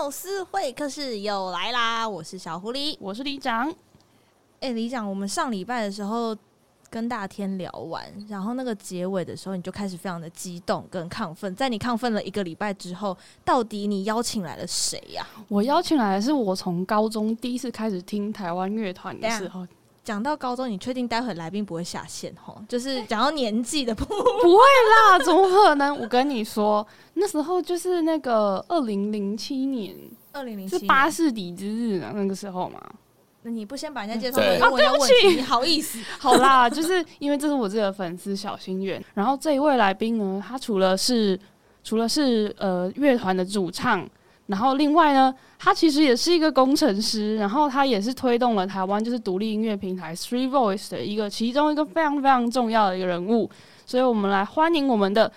[0.00, 2.08] 缪斯会客室又来啦！
[2.08, 3.68] 我是小狐狸，我是李长。
[4.60, 6.34] 哎、欸，里长，我们上礼拜的时候
[6.88, 11.54] 跟大天聊完，然后那个结尾的时候，你就开始非常的激动跟亢奋。
[11.54, 15.44] 在你亢奋了一个礼拜之后，到底你邀请来了谁呀、啊？
[15.48, 19.66] 我邀请来的是我从高中第一次开始听台湾乐团的时候。
[20.10, 22.60] 讲到高中，你确定待会来宾不会下线吼？
[22.68, 25.96] 就是讲到年纪的部分， 不会啦，怎么可能？
[25.96, 26.84] 我跟你说，
[27.14, 29.94] 那时候就是那个二零零七年，
[30.32, 32.80] 二零零七是巴士底之日啊，那个时候嘛。
[33.42, 34.70] 那你不先把人家介绍完，啊？
[34.76, 36.00] 对不起，你好意思？
[36.18, 39.00] 好啦，就是因为这是我自己的粉丝小心愿。
[39.14, 41.38] 然后这一位来宾呢，他除了是
[41.84, 44.04] 除了是呃乐团的主唱。
[44.50, 53.48] 然后另外呢，他其实也是一个工程师，然后他也是推动了台湾就是独立音乐平台 Three Voice 的一个其中一个非常非常重要的一个人物，
[53.86, 55.30] 所以我们来欢迎我们的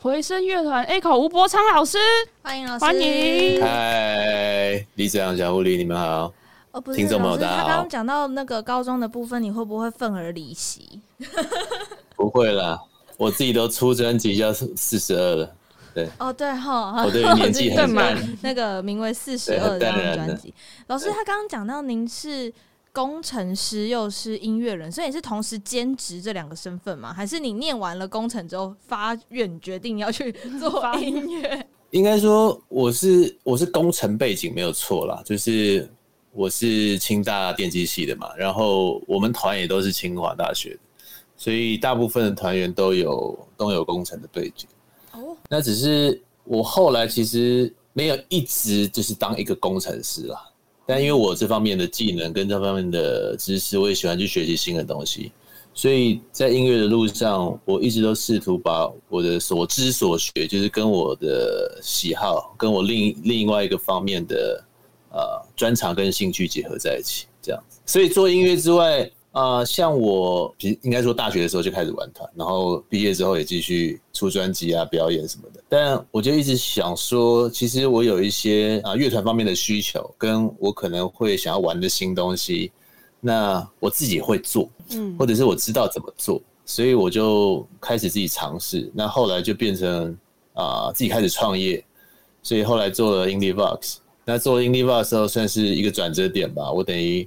[0.00, 1.98] 回声乐团 A-Ko 吴柏昌老师，
[2.42, 6.32] 欢迎老师，欢迎，嗨，李子阳小狐狸，你们好，
[6.72, 7.62] 哦不是，听众朋友大家好。
[7.62, 11.00] 他刚刚讲到那个高中的部分，你会不会愤而离席？
[12.16, 12.80] 不会啦，
[13.16, 15.54] 我自己都出专辑要四十二了。
[15.94, 18.16] 对哦，对哈，我对 年纪很满。
[18.42, 20.52] 那个名为《四十二》这张专辑，
[20.86, 22.52] 老师他刚刚讲到您是
[22.92, 27.12] 工程师又是音乐人，所以你是同时兼职这两个身份吗？
[27.12, 31.66] 还是你念完了工程之后发愿决定要去 做音乐？
[31.90, 35.86] 应该说我是我是工程背景没有错啦，就是
[36.32, 40.78] 我是清大电机系的嘛，然后我们团也都是清华大学的，
[41.36, 44.66] 所以大部分的团员都有都有工程的背景。
[45.52, 50.42] 那只是我后来其实没有一直就是当一个工程师啦，
[50.86, 55.30] 但因为我这方面的技能跟这方面的知识，我也喜欢去学习新的东西，
[55.74, 64.64] 所以在音乐的路上，我一直都试图把我的所知所学，就是跟我的喜好，跟我另另外一个方面的
[65.10, 65.20] 呃
[65.54, 67.78] 专长跟兴趣结合在一起，这样子。
[67.84, 69.10] 所以做音乐之外。
[69.32, 75.64] 啊、呃，像我，平应该说大学的时候就开始玩团，然后毕业之后也继续出专辑啊、表演什么的。
[75.70, 82.70] 但我就一直想说，其实我有一些啊乐团方面的需求，跟我可能会想要玩的新东西，
[83.20, 88.90] 那我自己会做，嗯，或者是我知道怎么做，所以我就开始自己尝试。
[88.94, 90.10] 那后来就变成
[90.52, 91.82] 啊、呃、自己开始创业，
[92.42, 93.96] 所以后来做了 IndieVox。
[94.26, 96.70] 那做了 IndieVox 的时候，算是一个转折点吧。
[96.70, 97.26] 我等于。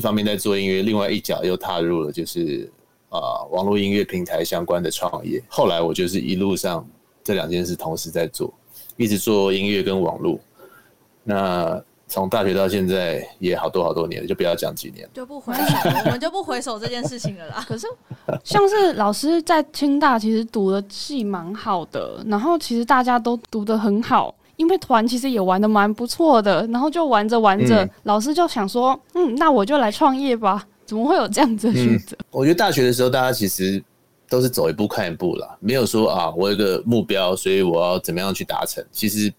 [0.00, 2.72] 一方面在做音乐，另外一脚又踏入了就是
[3.10, 5.42] 啊、呃、网络音乐平台相关的创业。
[5.46, 6.88] 后来我就是一路上
[7.22, 8.50] 这两件事同时在做，
[8.96, 10.40] 一直做音乐跟网络。
[11.22, 11.78] 那
[12.08, 17.62] 从大学到现在也好多好多年了，就不要讲几年，就不回首，我们就不回首这件事情了啦。
[17.68, 17.86] 可是
[18.42, 24.34] 像是老师在清大其实读的戏蛮好的，然后其实大家都读得很好。
[24.60, 30.66] 因为团其实也玩的蛮不错的，然后就玩着玩着，嗯，老师就想说，嗯，那我就来创业吧。
[30.84, 32.14] 怎么会有这样子的选择？
[32.20, 33.82] 嗯，我觉得大学的时候，大家其实
[34.28, 38.84] 都是走一步看一步啦，没有说啊，我有个目标，所以我要怎么样去达成。
[38.92, 39.32] 其实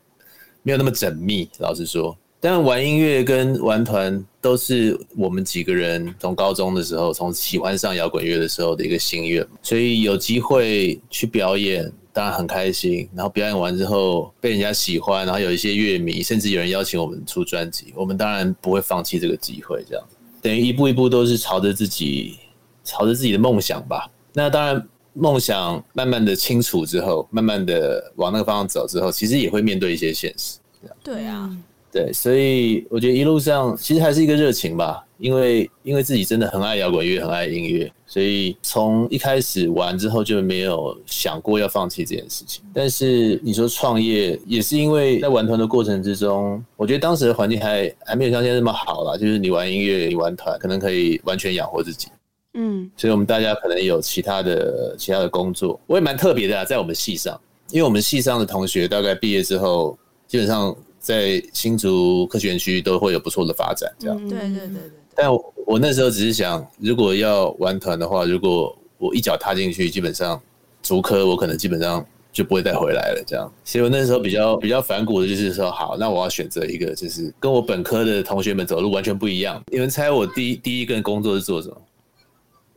[0.64, 2.18] 没有那么缜密，老实说。
[2.40, 11.92] 但玩音乐跟玩团都是我们几个人从高中的时候，从喜欢上摇滚乐的时候的一个心愿，所以有机会去表演。
[12.14, 19.84] 当然很开心，然后表演完之后被人家喜欢，然后有一些乐迷，甚至有人邀请我们出专辑，我们当然不会放弃这个机会。
[19.88, 20.04] 这样
[20.42, 22.38] 等于一步一步都是朝着自己，
[22.84, 24.10] 朝着自己的梦想吧。
[24.34, 30.60] 那当然，梦想慢慢的清楚之后，慢慢的往那个方向走之后，其实也会面对一些现实。
[31.04, 31.56] 对啊。
[31.92, 42.64] 对，所以我觉得一路上其实还是一个热情吧，因为因为自己真的很爱摇滚乐，很爱音乐，所以从一开始玩之后就没有想过要放弃这件事情。
[42.74, 52.08] 但是你说创业，也是因为在玩团的过程之中，我觉得当时的环境还还没有像现在这么好啦，就是你玩音乐，你玩团，可能可以完全养活自己。
[52.54, 57.38] 嗯，所以我们大家可能有其他的其他的工作，我也蛮特别的啊，在我们系上，
[57.70, 60.74] 因为我们系上的同学大概毕业之后，基本上。
[61.02, 64.18] 在新竹科学园区都会有不错的发展，这样。
[64.30, 64.82] 对对对对。
[65.14, 70.42] 但我，我那时候只是想，如果要玩团的话，如果我一脚踏进去，基本上
[70.82, 73.52] 足科我可能基本上就不会再回来了，这样。
[73.66, 79.62] 所以我那时候比较比较反骨的就是说，好，那我要选择一个就是跟我本科的同学们走路完全不一样。
[79.72, 81.76] 你们猜我第一第一个工作是做什么？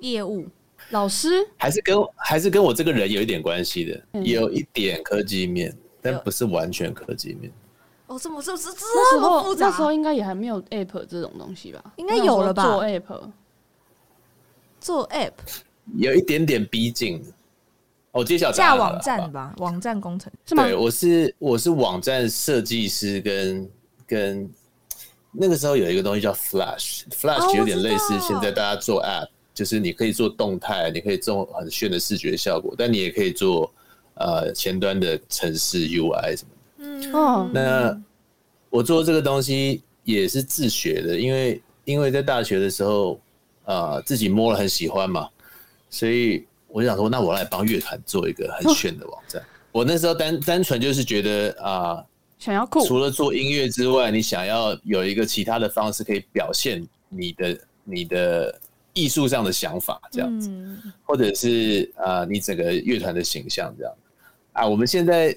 [0.00, 0.44] 业务
[0.90, 1.28] 老师？
[1.56, 5.72] 还是跟还是跟我这个人有一点关系的，有一点科技面，
[6.02, 7.50] 但不是完全科技面。
[8.14, 9.66] 哦，这么这这这么复杂？
[9.66, 11.82] 那时候应该也还没有 app 这种东西吧？
[11.96, 12.62] 应该有了吧？
[12.62, 13.20] 做 app，
[14.80, 15.32] 做 app，
[15.96, 17.20] 有一点点逼近，
[18.12, 20.62] 我揭晓架网站吧，网站工程是吗？
[20.62, 23.70] 对，我是我是网站设计师跟
[24.06, 24.50] 跟
[25.32, 33.68] 那个时候有一个东西叫 Flash，Flash 有点类似现在大家做 App，就是你可以做动态，你可以做很炫的视觉效果，但你也可以做
[34.14, 36.53] 呃前端的城市 UI 什么的。
[37.02, 38.02] 嗯哦，那
[38.70, 43.20] 我做这个东西也是自学的，因为因为在大学的时候
[43.64, 45.28] 啊、呃、自己摸了很喜欢嘛，
[45.90, 46.46] 所以。
[46.74, 49.40] 我就想说，那我来帮乐团做一个很炫的网站。
[49.40, 52.06] 哦、我那时候单单纯就是觉得啊，呃、
[52.36, 58.60] 想要酷，除了做音乐之外，你想要有一个其他的方式可以表现你的你的
[58.92, 63.94] 艺术上的想法，这样子，嗯、或者是啊、呃，你整个乐团的形象这样
[64.52, 64.66] 啊。
[64.66, 65.32] 我们现在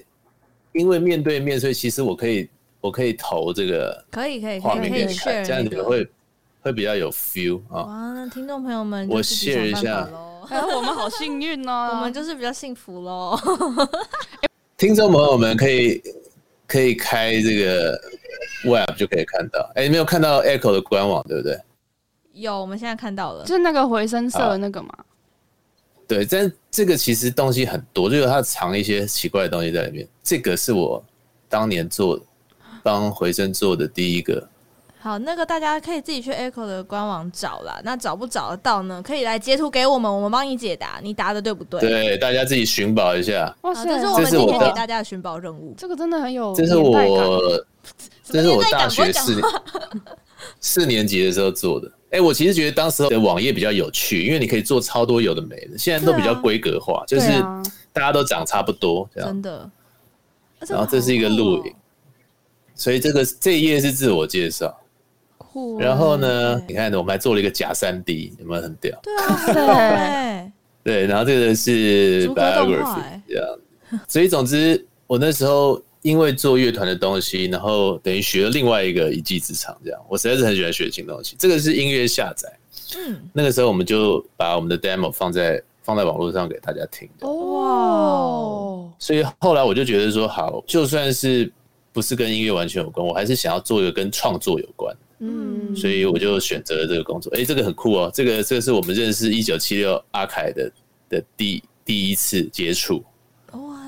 [0.72, 2.48] 因为面对面，所以其实我可以
[2.80, 6.08] 我可以投这个可以可以画面给你看，这样子会
[6.60, 7.82] 会比较有 feel 啊。
[7.82, 10.08] 哇，那听众朋友们，我 share 一下。
[10.48, 13.38] 哎，我们好幸运哦， 我们就是比较幸福喽。
[14.78, 16.00] 听众朋友们可以
[16.66, 18.00] 可以开这个
[18.64, 19.70] web 就可以看到。
[19.74, 21.60] 哎，你没有看到 Echo 的官网对不对？
[22.32, 24.88] 有，我们现在看到了，就是那个回声色的那个嘛。
[26.08, 30.08] 对，但这个其实东西很多，就是它藏一些奇怪的东西在里面。
[30.22, 31.04] 这个是我
[31.48, 32.18] 当年做
[32.82, 34.48] 帮回声做的第一个。
[35.00, 37.80] 好，那个大家可以自己去 Echo 的官网找啦。
[37.84, 39.00] 那找不找得到呢？
[39.00, 40.98] 可以来截图给我们，我们帮你解答。
[41.00, 41.78] 你答的对不对？
[41.78, 43.54] 对，大家自己寻宝一下。
[43.62, 45.72] 哇塞，这是我们今天给大家的寻宝任务。
[45.78, 46.98] 这个真的很有，这是我，
[48.24, 49.44] 这是我大学四年
[50.58, 51.88] 四年级的时候做的。
[52.10, 55.76] 哎、欸，我其实觉得当时的网页比较有趣，因为你可以做超多有的没的。
[55.76, 57.30] 现在都比较规格化，啊、就是
[57.92, 59.28] 大家都长差不多这样。
[59.28, 59.70] 真的。
[60.66, 61.72] 然后这是一个录影，
[62.74, 64.74] 所以这个这一页是自我介绍。
[65.78, 66.62] 然后呢？
[66.68, 68.96] 你看，我们还做了一个假三 D，有没有很屌？
[69.02, 70.52] 对啊，
[70.84, 71.06] 对。
[71.06, 73.58] 然后这个是 biography，这样。
[74.06, 80.00] 所以总之，我那时候因为做乐团的东西，然后等于学了另外一个一技之长，这样。
[80.08, 81.34] 我实在是很喜欢学新东西。
[81.38, 82.50] 这个是音乐下载。
[82.96, 83.20] 嗯。
[83.32, 87.08] 那个时候我们就把我们的 demo 放在放在网络上给大家听。
[87.22, 88.88] 哇！
[88.98, 91.50] 所以后来我就觉得说，好，就算是
[91.92, 94.96] 不是跟音乐完全有关，我还是想要做一个跟创作有关。
[95.20, 97.32] 嗯，所以我就选择了这个工作。
[97.34, 100.70] 哎、欸，这个很酷哦，这个这个是我们认识一九七六阿凯的
[101.08, 103.04] 的第第一次接触。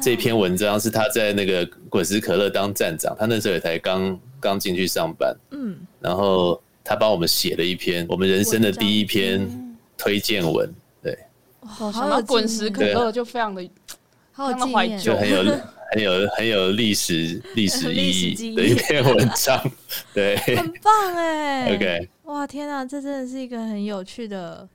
[0.00, 0.02] 哇！
[0.02, 5.37] 这篇文章是他在那个滚石可乐当站长，他那时候也才刚刚进去上班。
[5.50, 10.73] 嗯，然后他帮我们写了一篇我们人生的第一篇推荐文。
[11.02, 11.19] 对，
[11.79, 13.70] 哇，想到滚石可乐就非常的，
[14.32, 15.44] 好有怀旧，就很有。
[15.93, 19.61] 很有很有历史历史意义的一篇文章，
[20.14, 21.67] 对，很棒哎。
[21.75, 24.69] OK，哇，天啊，这真的是一个很有趣的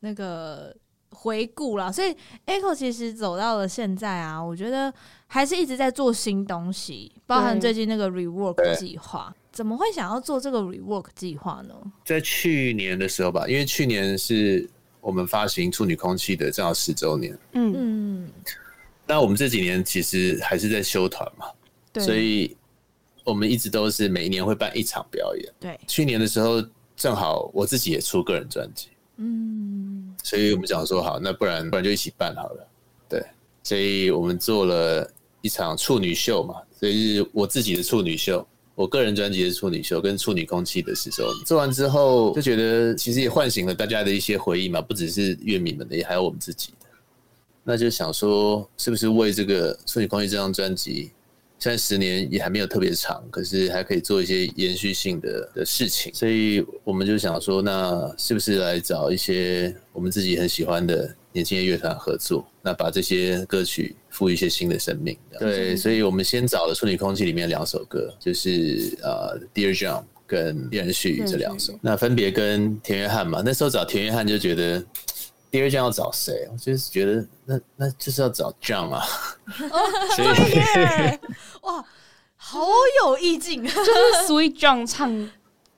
[0.00, 0.74] 那个
[1.22, 1.92] 回顾了。
[1.92, 2.14] 所以
[2.46, 4.92] Echo 其实走到了现在啊，我觉得
[5.28, 9.32] 还是一直在做新东西，包含最近那个 Rework 计划。
[9.52, 11.74] 怎么会想要做这个 Rework 计划呢？
[12.04, 14.68] 在去年的时候吧，因为去年是
[15.00, 17.38] 我们发行处女空气的正好十周年。
[17.52, 18.30] 嗯嗯。
[19.06, 21.46] 那我们这几年其实还是在修团嘛，
[21.92, 22.56] 对所以
[23.24, 25.52] 我们一直都是每一年会办一场表演。
[25.60, 26.62] 对，去年的时候
[26.96, 32.68] 正好我自己也出个人专辑，嗯，所以我们想说好，那不然不然就一起办好了。
[33.08, 33.22] 对，
[33.62, 35.10] 所以我们做了
[35.40, 46.86] 一场处女秀嘛，所以是我自己的处女秀，我个人专辑的处女秀跟处女空气的时候做完之后，就觉得其实也唤醒了大家的一些回忆嘛，不只是乐迷们的，也还有我们自己的。
[47.64, 51.12] 那就想说，是不是为这个《处女空气》这张专辑，
[51.62, 65.16] 现在十年也还没有特别长，可是还可以做一些延续性的的事情，所以我们就想说，那是不是来找一些我们自己很喜欢的年轻的乐团合作，那把这些歌曲赋予一些新的生命？
[65.38, 73.40] 对，所以我们先找了《处女空气》里面两首歌，就是呃《Dear John》跟《恋人絮语》这两首，那分别跟田约翰嘛。
[73.44, 74.84] 那时候找田约翰就觉得。
[75.52, 76.48] 第二张要找谁？
[76.50, 79.04] 我就是觉得那那就是要找 John 啊，
[80.16, 81.18] 所以
[81.60, 81.84] 哇，
[82.36, 82.66] 好
[83.04, 83.86] 有意境， 就是
[84.26, 85.12] Sweet John 唱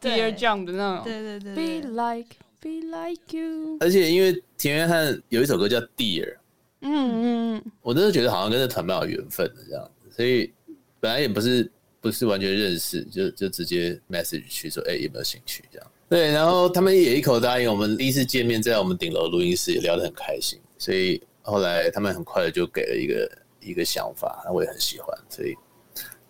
[0.01, 3.77] Dear John 的那种，对对对，Be like Be like you。
[3.81, 6.37] 而且因为田约翰有一首歌叫 Dear，
[6.83, 10.55] 嗯嗯，我真的觉得好像跟这团蛮有缘分的这样，所以
[11.01, 11.69] 本来也不是
[12.01, 15.91] 不是完全认识，就就直接 message 去说，哎、欸，有没有兴趣这样。
[16.09, 17.69] 对，然后他们也一口答应。
[17.69, 25.55] 我们第一次见面在我们顶楼录音室也聊得很开心，所以后来他们很快的就给了一个一个想法，我也很喜欢，所以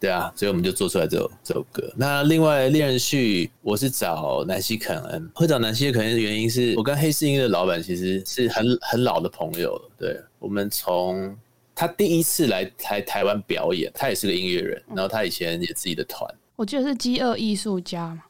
[0.00, 1.92] 对啊，所以我们就做出来这首这首歌。
[1.96, 9.80] 那另外《恋人序》，我是找南希肯恩，会找南希肯恩的原因是我跟黑市音乐的老板其实是很很老的朋友。
[9.98, 11.36] 对，我们从
[11.74, 18.22] 他第一次来台台湾表演，他也是个音乐人，然后他以前也自己的团，我记得是饥饿艺术家嘛。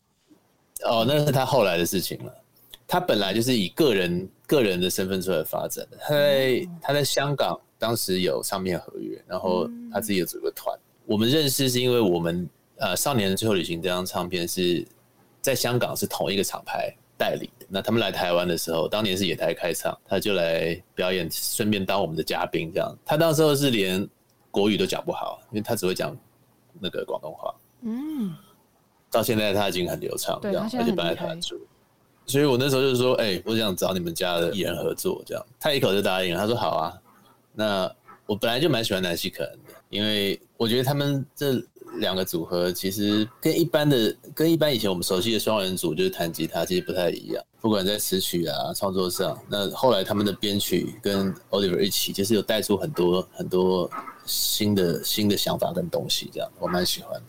[0.85, 2.33] 哦，那是他后来的事情了。
[2.87, 5.97] 他本来就是以个人个人的身份出来发展的。
[5.99, 10.79] 他在他在香港当时有唱片合约，然后他自己有组个团。
[11.07, 14.87] 我们认识是因为我们呃《少年的最后旅行》这张唱片是
[15.41, 17.67] 在香港是同一个厂牌代理的。
[17.69, 22.71] 那他们来台湾的时候，当年是野台开唱，他就来表演，顺便当我们的嘉宾。
[22.73, 24.07] 这样，他当时候是连
[24.51, 26.15] 国语都讲不好，因为他只会讲
[26.79, 27.55] 那个广东话。
[27.81, 28.35] 嗯。
[29.15, 31.57] 到现在他已经很流畅，这样，而且本来他很住，
[32.27, 36.41] 所以我那时候就是说，哎、欸，我想找你们家的艺人合作，这样，他一口就答应了。
[36.41, 36.93] 他说好啊，
[37.53, 37.89] 那
[38.27, 41.63] 我本来就蛮喜欢南希可恩的，因为我觉得他们这
[41.99, 47.45] 两个组合其实跟一般的、跟一般以前我们熟悉的双人组就是弹吉他，其实不太一样。
[47.61, 53.89] 不管在词曲啊创作上，那后来他们的编曲跟 Oliver 一起，就是有带出很多很多
[54.27, 57.27] 新的新的想法跟东西，这样我蛮喜欢的。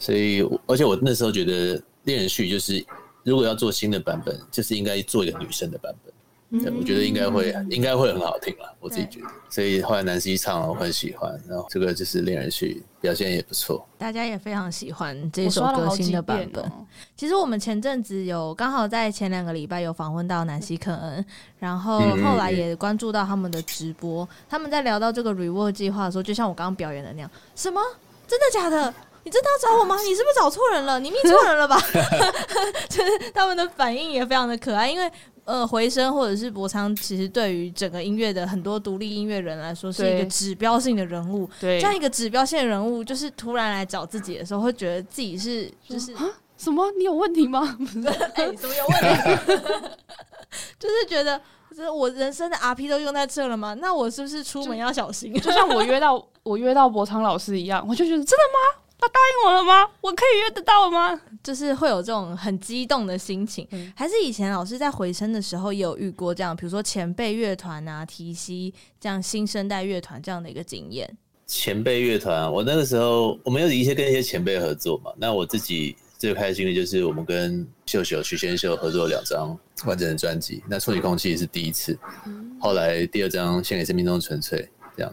[0.00, 2.84] 所以，而且我那时候觉得《恋人絮》就是，
[3.22, 6.12] 如果要做新的版本，就是应该做一个女生的版本。
[6.60, 8.74] 对，我觉得应该会，应该会很好听了。
[8.80, 9.26] 我自己觉得。
[9.48, 11.30] 所以后来南希唱了，我很喜欢。
[11.48, 13.86] 然后这个就是《恋人絮》，表现也不错。
[13.96, 16.68] 大家也非常喜欢这首歌新的版本。
[17.14, 21.24] 其实我们前阵子有刚好在前两个礼拜有访问到南希肯恩，
[21.60, 24.28] 然后后来也关注到他们的直播。
[24.48, 27.80] 他们在聊到这个 Rework 计划的时候，就像我刚刚表演的那样，什么？
[28.26, 28.92] 真的假的？
[29.22, 29.96] 你真的要找我吗？
[30.00, 30.98] 你是不是找错人了？
[31.00, 31.78] 你命错人了吧？
[32.88, 35.10] 就是他们的反应也非常的可爱，因为
[35.44, 41.48] 呃，回声或者是博昌，其实对于整个音乐的很多独立音乐人来说，是一个指标性的人物。
[41.60, 46.24] 对，这样一个指标性的人物，就是突然来找自己的时候，会觉得自己是就是啊
[46.56, 46.90] 什么？
[46.92, 47.76] 你有问题吗？
[48.34, 49.90] 哎、欸，什么有问题？
[50.78, 53.74] 就是觉得，就是我人生的 RP 都用在这了吗？
[53.74, 55.32] 那我是不是出门要小心？
[55.34, 58.79] 就，就像我约到我约到博昌老师一样，我就觉得真的吗？
[59.00, 59.90] 他答应我了吗？
[60.02, 61.18] 我可以约得到吗？
[61.42, 71.16] 就是会有这种很激动的心情，嗯、还是以前老师在回声的时候也有遇过这样，比如说前辈乐团啊、提携这样新生代乐团这样的一个经验。
[71.46, 75.10] 前辈乐团，我那个时候我们有一些跟一些前辈合作嘛。
[75.16, 80.62] 那我自己最开心的就是我们跟秀秀许先秀合作两张完整的专辑。
[80.68, 85.12] 那处女空气是第一次，嗯、后来第二张献给生命中的纯粹这样。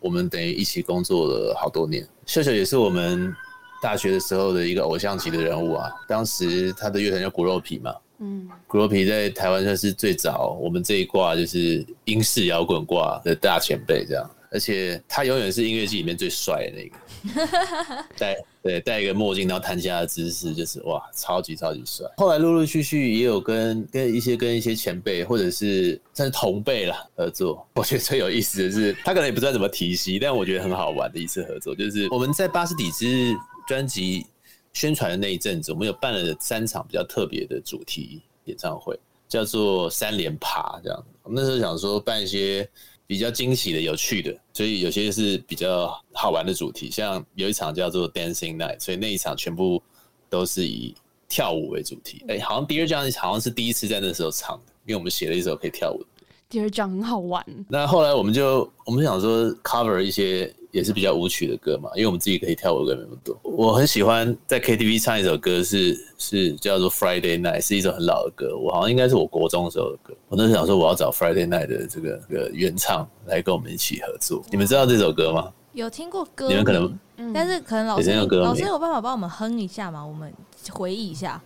[0.00, 3.34] 我们等于一起工作了好多年，秀秀也是我们
[3.82, 5.90] 大学的时候的一个偶像级的人物啊。
[6.06, 14.30] 当时他的乐团叫骨肉皮嘛，嗯，骨肉皮在台湾算是最早我们这一挂就是英式摇滚挂的大前辈这样。
[14.50, 22.06] 而且他永远是音乐剧里面最帅的那个，戴对戴一个墨镜，然后弹吉他的姿势就是哇，超级超级帅。
[22.16, 27.66] 后来陆陆续续也有跟跟一些跟一些前辈或者是算是同辈了合作。
[27.74, 33.36] 我觉得最有意思的是，他可能也不知道怎么提携，但我觉得很好玩的一次合作，就是我们在巴斯底之
[33.66, 34.24] 专辑
[34.72, 41.04] 宣传的那一阵子，我们有办了三场比较特别的主题演唱会，叫做三连爬这样。
[41.22, 42.66] 我那时候想说办一些。
[43.08, 49.82] 比较惊喜的、有趣的，所以有些是比较好玩的主题，像有一场叫做 Dancing Night，所以那一场全部
[50.28, 50.94] 都是以
[51.26, 52.22] 跳舞为主题。
[52.28, 56.06] 哎、好像第二张好像是第一次在那时候唱的，因为我们写了一首可以跳舞的。
[56.50, 57.44] Dear John 很好玩。
[57.68, 60.54] 那后来我们就我们想说 cover 一些。
[60.70, 63.34] 也是比较舞曲的歌嘛，因为我们自己可以跳舞的歌没那么多。
[63.42, 68.54] 我很喜欢在 KTV 唱一首歌是，是是叫做 Friday Night，是一首很老的歌。
[68.54, 70.14] 我好像应该是我国中的时候的歌。
[70.28, 74.42] 我那时想说我要找 Friday Night 的这个这个原唱来跟我们一起合作。
[74.50, 75.50] 你们知道这首歌吗？
[75.72, 80.04] 有听过歌，你们可能，但是可能老师老师有办法帮我们哼一下吗？
[80.04, 80.30] 我们
[80.70, 81.40] 回忆一下。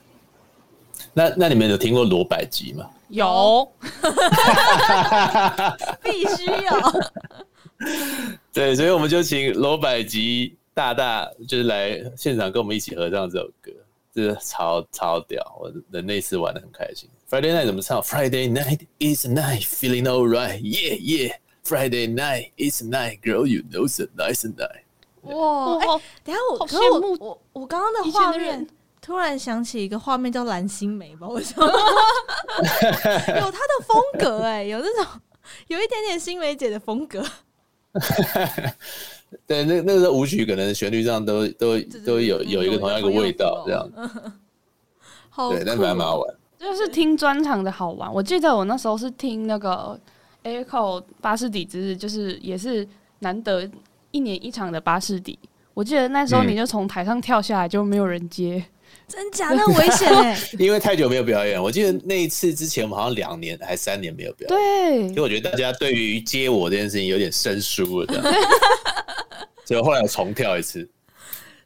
[1.14, 2.85] 那那你们有听过罗百吉吗？
[3.12, 3.71] 有，
[6.02, 7.02] 必须有。
[8.52, 13.71] 对，所以我们就请罗百吉大大就是来现场跟我们一起合唱这首歌，
[14.14, 15.45] 这是超超屌！
[15.61, 17.07] 我的那次玩的很开心。
[17.28, 21.35] Friday night 怎么唱？Friday night is night, feeling alright, yeah yeah.
[21.64, 24.85] Friday night is night, girl, you know it's a nice night.
[25.23, 28.66] 哇，哎、欸，等下我，可是我我我刚刚的画面
[29.02, 31.26] 突然想起一个画面叫蓝心湄吧？
[31.26, 31.66] 为什么？
[31.66, 31.73] 有
[33.50, 35.21] 她的风格哎、欸，有那种
[35.66, 37.21] 有一点点心湄姐的风格。
[39.47, 43.90] 对，那那个时候舞曲可能旋律上都都都有有一个同样一个味道，这样。
[45.28, 46.35] 好对，但蛮好玩。
[46.59, 48.12] 就是听专场的好玩。
[48.14, 49.99] 我记得我那时候是听那个
[50.44, 52.87] Echo 巴士底之日，就是也是
[53.18, 53.68] 难得
[54.12, 55.37] 一年一场的巴士底。
[55.75, 58.64] 我记得那时候你就从台上跳下来，就没有人接，
[59.08, 59.50] 真假？
[59.50, 60.38] 那危险哎！
[60.58, 64.49] 因为太久没有表演，我记得那一次之前，我们好像两年还三年没有表演。
[64.49, 68.25] 对，所以我觉得大家对于接我这件事情有点生疏了，这样。
[69.66, 70.88] 所以后来我重跳一次。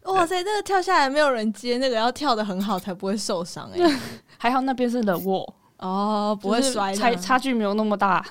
[0.02, 4.00] 哇塞，那个跳下来没有人接，那个要跳的很好才不会受伤哎。
[4.38, 8.24] 还好那边是冷卧哦，不会摔，差差距没有那么大。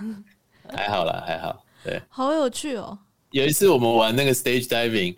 [0.74, 1.64] 还好啦，还好。
[1.84, 2.98] 对，好有趣哦。
[3.32, 5.16] 有一次我们玩那个 stage diving。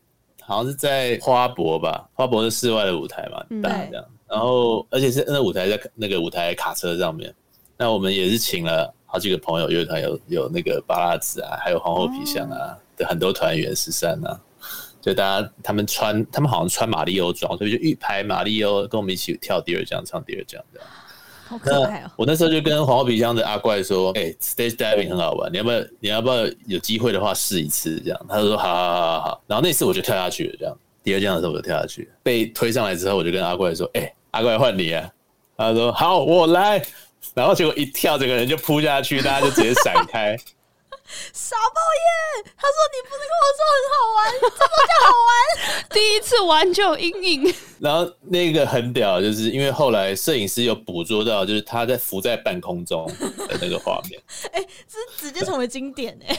[0.48, 4.06] 好像是在花博吧，花博是室外的舞台嘛，大这样。
[4.30, 7.34] 然后，而且是那舞台在那个舞台卡车上面。
[7.78, 14.40] 那我们也是请了好几个朋友乐团，有有那个巴拉子啊，还有皇后皮箱啊的很多团员十三啊，
[15.02, 20.88] 就大家他们穿，他们好像穿马里欧装，所以就一排马里欧跟我们一起跳第二将，唱第二将这样。
[21.48, 22.12] 好可爱哦！
[22.18, 25.80] 我那时候就跟黄皮箱的阿怪说：“哎、欸、，stage diving 很好玩，你要不要？
[26.00, 30.78] 你要不要有机会的话试一次？”这样，他就说：“好好好好好。”然后那次我就跳下去了，这样。
[31.04, 35.10] 第二将的时候我就跳下去，被推上来之后，我就跟阿怪说：“哎、欸，阿怪换你啊！”
[35.58, 36.84] 他说：“好，我来。”
[37.34, 40.38] 然后结果一跳，整个人就扑下去，大家就直接闪开。
[41.34, 42.52] 傻爆耶！
[42.56, 45.88] 他说：“你不是跟我说很好玩，怎么叫好玩？
[45.92, 47.56] 第一次玩就有阴影。
[47.80, 53.06] ”然后那个很屌，就是因为后来摄影师有捕捉到，就是他在浮在半空中
[53.48, 54.22] 的那个画面。
[54.52, 56.38] 哎、欸，这直接成为经典哎！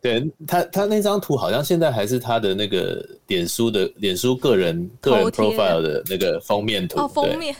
[0.00, 7.00] 对他，他那张图好像现在还是他的那个脸书的脸书个人个人 profile 的那个封面图。
[7.00, 7.54] 哦，封面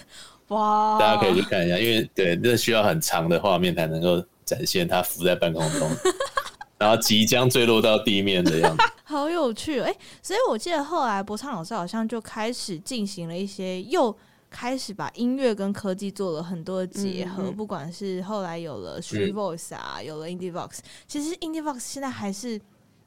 [0.49, 0.99] 哇！
[0.99, 4.25] 大家可以去看一下，因为对，那需要很长的画面才能够。
[4.45, 5.89] 展现它浮在半空中，
[6.79, 9.99] 然后即将坠落到地面的样子， 好有趣哎、欸！
[10.23, 14.15] 所以我记得后来博昌老师好像就开始进行了一些，又
[14.51, 17.45] 开始把音乐跟科技做了很多的结合。
[17.45, 22.61] 嗯嗯，不管是后来有了 Street Voice 啊，嗯、有了 Indie Vox，其实 Indie Vox 现在还是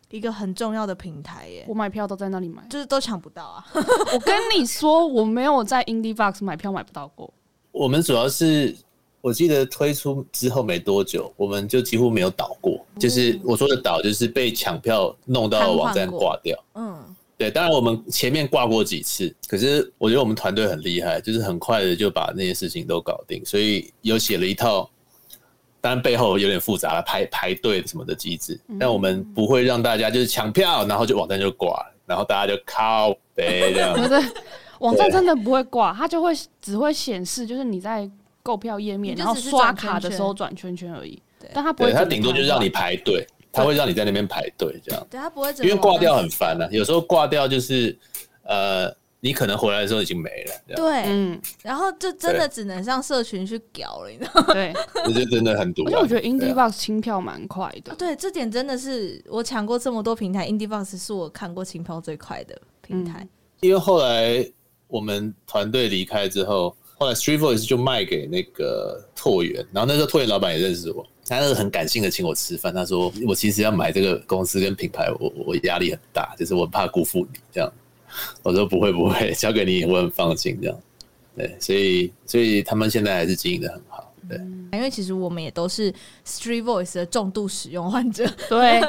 [0.09, 1.65] 一个很重要的平台耶。
[1.67, 3.65] 我买票都在那里买，就是都抢不到啊！
[3.73, 7.33] 我跟你说，我没有在 Indie Vox 买票买不到过。
[7.71, 8.75] 我们主要是。
[9.25, 12.85] 我记得推出之后没多久，我们就几乎没有倒过。
[12.93, 16.55] 嗯、就是我说的倒，就是被抢票弄到网站挂掉。
[16.75, 17.03] 嗯，
[17.35, 17.49] 对。
[17.49, 23.43] 当然我们前面挂过几次，可是我觉得我们团队很厉害，就是很快的就把那些事情都搞定。
[23.43, 24.87] 所以有写了一套，
[25.81, 28.61] 当然背后有点复杂了，排排队什么的机制。
[28.79, 33.95] 但我们不会让大家就是抢票，然后就网站就挂了，然后大家就靠北这样。
[34.07, 34.23] 对，
[34.81, 38.07] 网站真的不会挂，它就会只会显示就是你在。
[38.45, 41.19] 购票页面，然后刷卡的时候转圈圈而已。
[41.39, 45.07] 对，但他不会，他顶多就是让你排队，他会让你在那边排队这样。
[45.09, 46.69] 对，他不会，因为挂掉很烦啊。
[46.69, 47.97] 有时候挂掉就是，
[48.43, 50.75] 呃，你可能回来的时候已经没了。
[50.75, 54.53] 对，嗯，然后就真的只能上社群去屌了，你知道吗？
[54.53, 54.71] 对，
[55.07, 55.83] 这就真的很堵。
[55.85, 57.95] 而且我觉得 Indie Box 清票蛮快的。
[57.95, 63.27] 对，这点真的是我抢过这么多平台，Indie Box 是我看过清票最快的平台。
[63.61, 64.47] 因为后来
[64.85, 66.77] 我们团队离开之后。
[66.97, 72.73] 后来 Street Voice 就卖给那个拓元，然后那时候拓元老板也认识我，他是很感性的请我吃饭。
[72.73, 77.69] 他说我其实要买这个公司跟品牌，我我压力很大，就是我怕辜负你这样。
[78.43, 80.79] 我说不会不会，交给你我很放心这样。
[81.35, 84.13] 对，所以所以他们现在还是经营的很好。
[84.29, 84.37] 对，
[84.71, 85.93] 因为其实我们也都是
[86.25, 88.25] Street Voice 的重度使用患者。
[88.47, 88.79] 对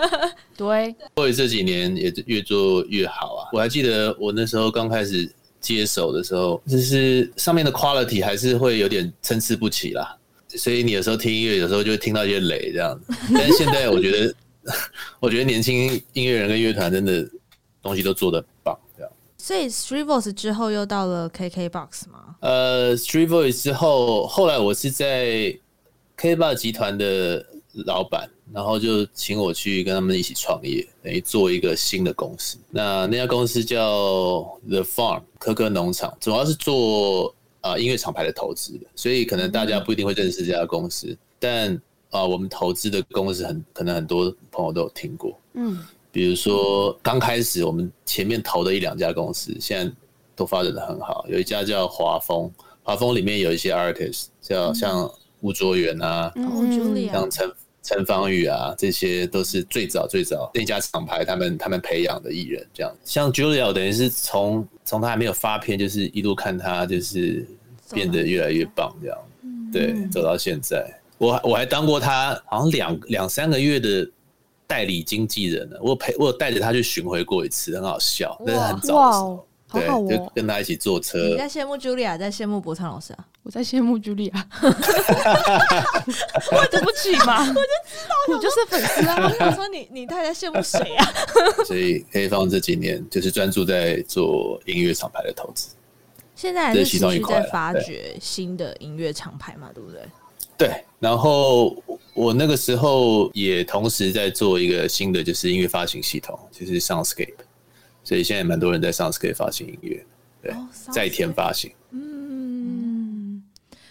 [0.56, 3.50] 对， 所以这几年也越做越好啊。
[3.52, 5.28] 我还记得我那时候刚开始。
[5.60, 10.16] 接手的时候，就是上面的 quality 还是会有点参差不齐啦，
[10.48, 13.14] 所以你有时候听音乐，有时候就会听到一些雷这样子。
[13.34, 14.34] 但是现在我觉得，
[15.20, 17.28] 我觉得年轻音乐人跟乐团真的
[17.82, 19.12] 东西都做的很棒，这样。
[19.38, 22.36] 所以 Street Voice 之后又到了 KKBOX 吗？
[22.40, 25.56] 呃，Street Voice 之后，后来我是在
[26.18, 27.44] KKBOX 集团的
[27.84, 28.28] 老板。
[28.52, 32.56] 然后就请我去跟他们一起创业，等于做一个新的公司。
[32.70, 41.08] 那那家公司叫 The Farm 科科农场，主要是做啊、呃、音乐厂牌的投资的，所以可能大家不一定会认识这家公司。
[41.08, 41.74] 嗯、但
[42.10, 49.92] 啊、呃，我们投资的公司很可能很多朋友都有听过，嗯，比如说刚开始我们前面投的一两家公司，现在
[50.36, 51.26] 都发展的很好。
[51.28, 52.48] 有一家叫华丰，
[52.84, 55.10] 华丰里面有一些 artist，叫像
[55.40, 57.52] 吴卓源啊，嗯、像陈。
[57.86, 62.92] 陈芳宇啊，这些都是最早最早那家厂牌他们他们培养的艺人，这样。
[63.04, 67.46] 像 Julia 等于是从从他还没有发片，就是一路看他就是
[67.92, 69.18] 变得越来越棒，这样，
[69.72, 70.84] 对，走到现在，
[71.16, 74.10] 我我还当过他好像两两三个月的
[74.66, 79.46] 代理经纪人呢，我陪我有带着他去巡回过一次，很好笑，那是很早的时候。
[79.72, 81.18] 对，就跟他一起坐车。
[81.18, 83.26] 你在羡慕 Julia，在羡慕博昌老师啊？
[83.42, 84.32] 我在羡慕 Julia。
[86.70, 87.60] 对不起嘛，我就知
[88.08, 89.32] 道，我就是粉丝啊。
[89.40, 91.12] 我说你，你太太羡慕谁啊？
[91.66, 95.70] 所以黑方这几年就是专注在做音乐厂牌的投资。
[96.36, 100.00] 现在还是持续在发掘新的音乐厂牌嘛，对不对？
[100.58, 101.76] 对，然后
[102.14, 107.34] 我那个时候也同时在做一个新的，就是音乐发行系统，就是 Soundscape，
[108.06, 110.06] 所以现在蛮多人在 Soundscape 发行音乐，
[110.40, 111.72] 对，哦、在天发行。
[111.90, 113.42] 嗯，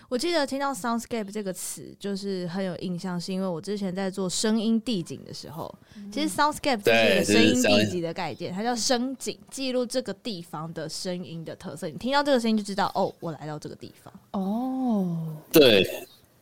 [0.08, 11.90] 我记得听到 Soundscape 这个词就是很有印象，是因为我之前在做声音地景的时候，嗯、其实 Soundscape 就是声音地景的概念，它叫声景，记录这个地方的声音的特色。
[11.90, 14.14] 你听到这个声音就知道，哦，我来到这个地方。
[14.32, 15.86] 哦，对。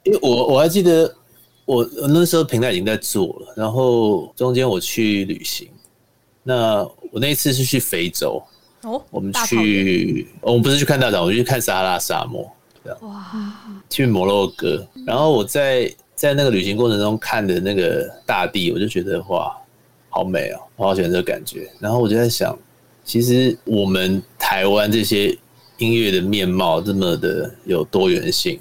[0.03, 1.15] 因为我我还记得，
[1.63, 5.69] 我那时候平台已经在做了，然后中间我去旅行，
[6.43, 8.43] 那我那一次是去非洲，
[8.81, 12.51] 哦，我们去，我们不是去看大草，我们去看撒哈拉沙漠，
[12.83, 13.31] 这样，哇，
[13.89, 19.55] 去摩洛哥，然后我在在那个旅行过程中看的那个大地，我就觉得哇，
[20.09, 22.57] 好美哦，我好喜欢这个感觉，然后我就在想，
[23.03, 25.37] 其实我们台湾这些
[25.77, 28.59] 音乐的面貌这么的有多元性。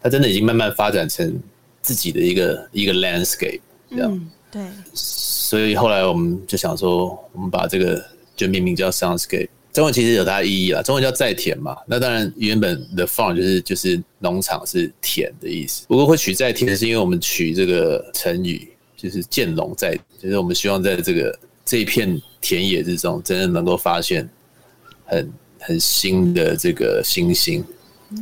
[0.00, 1.36] 它真的已经慢慢发展成
[1.82, 3.60] 自己的一个一个 landscape，
[3.90, 4.08] 这样。
[4.12, 4.66] 嗯，对。
[4.92, 9.48] 所以后来我们就想说，我们把这个就命名叫 soundscape。
[9.72, 11.76] 中文其实有它的意义啦，中文叫在田嘛。
[11.86, 15.86] 那当然原本的 farm 就是就是农场是田的意思。
[15.86, 24.28] 不过会取在田，是因为我们取这个成语就是见龙在，就是我们希望在这个这一片田野之中，真的能够发现
[25.04, 27.64] 很很新的这个星星，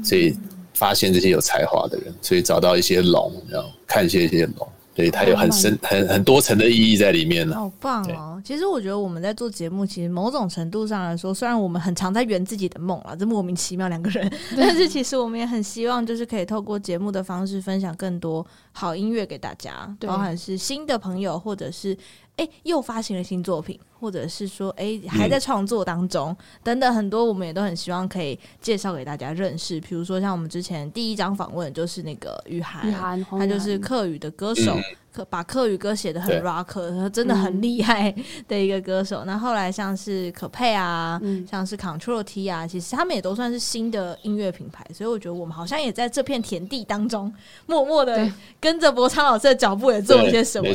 [0.04, 0.36] 所以。
[0.78, 7.54] 发现这些有才华的人，所以找到一些龙，然后看一些一些龙，对，它有很深、很很多层的意义在里面呢。
[7.54, 8.42] 好棒哦！
[8.42, 21.96] 其实我觉得我们在做节目，其实某种程度上来说，虽然我们很常在圆自己的梦啊，这莫名其妙两个人， 但是其实我们也很希望，就是可以透过节目的方式分享更多好音乐给大家，包含是新的朋友，或者是。
[22.36, 29.80] 哎、欸，又发行了新作品，或者是说，哎、欸，还在创作当中，嗯、等等，很多我们也都很希望可以介绍给大家认识。
[29.80, 34.76] 比如说，像我们之前第一张访问就是那个雨涵，雨涵，他就是客语的歌手，
[35.14, 38.14] 客、嗯、把客语歌写的很 rock，他真的很厉害
[38.46, 39.24] 的一个歌手。
[39.24, 44.84] 那、嗯、后，后来像是可佩啊，嗯、像是 Control T 啊，其实他们也都算是新的音乐品牌。
[44.92, 47.32] 所以我觉得我们好像也在这片田地当中，
[47.64, 50.68] 默默的跟着博昌老师的脚步，也做了些什么。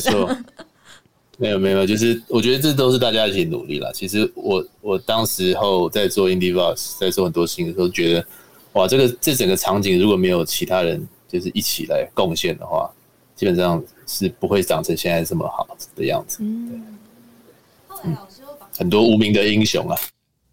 [1.41, 3.89] 没有没有，就是我觉得这都是大家一起努力啦。
[3.95, 8.23] 其实我我当时候在做 Indie Voice，在做很多事情的时候，觉得
[8.73, 12.87] 哇，这个这整个场景如果没有其他人就是一起来贡献的话，
[13.35, 16.37] 基本上是不会长成现在这么好的样子。
[16.41, 16.97] 嗯，
[18.03, 18.15] 嗯，
[18.77, 19.97] 很多无名的英雄啊。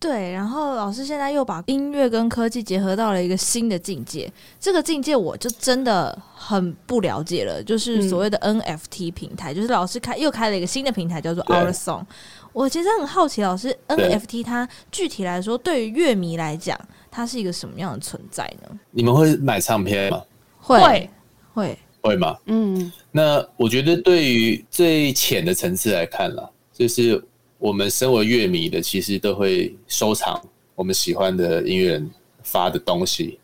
[0.01, 12.05] 对，然后老师现在又把音乐跟科技结合到了一个新的境界，这个境界我就真的很不了解了，就是所谓的 NFT 平台，嗯、就是老师开又开了一个新的平台，叫做 Our Song。
[12.53, 16.79] 我其实很好奇，老师 NFT 它具体来说，对于乐迷来讲，
[17.11, 18.79] 它是一个什么样的存在呢？
[18.93, 20.23] 你们会买唱片吗？
[20.61, 21.11] 会
[21.53, 22.37] 会会吗？
[22.47, 27.21] 嗯，那我觉得对于最浅的层次来看啦，就是。
[27.59, 30.41] 我们身为乐迷的，其实都会收藏
[30.75, 32.11] 我们喜欢的音乐人
[32.43, 33.39] 发的东西。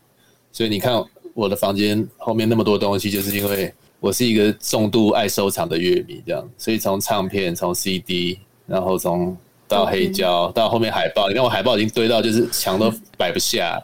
[0.51, 6.49] 所以你看我的房间后面那么多东西，就是因为我是一个重度爱收藏的乐迷，这样。
[6.57, 9.35] 所以从唱片、从 CD，然后从
[9.67, 13.81] 到黑胶，到后面海报，你看我海报已经堆到就是墙都摆不下，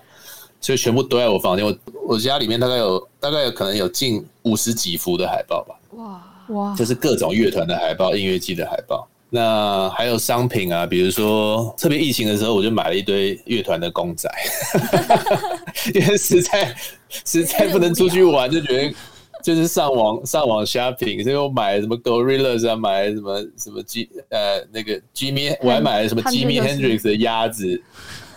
[0.62, 1.65] 所以全部堆在我房间。
[1.65, 5.76] 我我家里面大概有大概有可能有近五十几幅的海报吧。
[5.91, 6.76] 哇哇！
[6.76, 9.08] 就是各种乐团的海报、音乐季的海报。
[9.34, 14.30] 那还有商品啊，比如说特别疫情的时候，我就买了一堆乐团的公仔，
[15.96, 16.76] 因为实在
[17.24, 18.94] 实在不能出去玩，就觉得
[19.41, 27.82] 就是上网上网 shopping，所以我买了什么 Gorillaz 啊，买了什么什么 G 呃那个 Jimmy，我还买了什么 Jimi Hendrix 的鸭子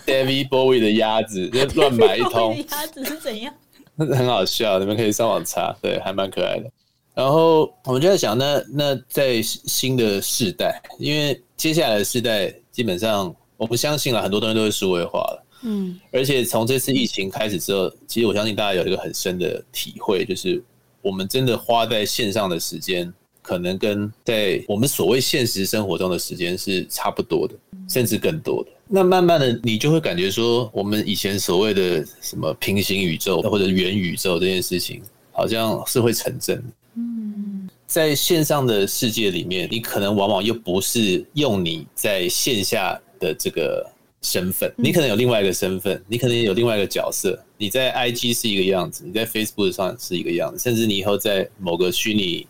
[0.07, 2.57] ，David Bowie 的鸭子，就乱买一通。
[2.70, 3.52] 鸭子是怎样？
[3.98, 6.70] 很好笑，你们可以上网查，对，还蛮可爱的。
[7.14, 20.61] 然后我们就在想，那那在新的世代，因为接下来的世代基本上，我们相信了很多东西都会数位化了，嗯，而且从这次疫情开始之后，其实我相信大家有一个很深的体会，就是
[21.03, 27.55] 我们真的花在线上的时间，可能跟在我们所谓现实生活中的时间是差不多的，
[27.88, 28.70] 甚至更多的。
[28.88, 35.00] 那慢慢的，你就会感觉说，我们以前所谓的什么平行宇宙或者元宇宙这件事情，
[35.31, 36.64] 好像是会成真的。
[36.96, 43.85] 嗯，在线上的世界里面，你可能往往又不是用你在线下的这个
[44.22, 47.38] 身份，你可能有另外一个身份，你可能有另外一个角色。
[47.57, 52.46] 你在 IG 是一个样子，你在 Facebook 上是一个样子，甚至你以后在某个虚拟